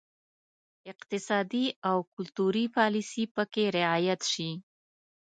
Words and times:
اقتصادي 0.91 1.65
او 1.89 1.97
کلتوري 2.13 2.65
پالیسي 2.77 3.23
پکې 3.35 3.63
رعایت 3.77 4.21
شي. 4.31 4.49